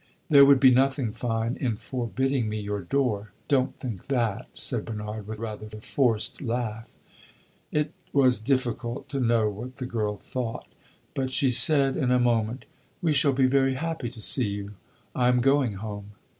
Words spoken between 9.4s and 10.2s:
what the girl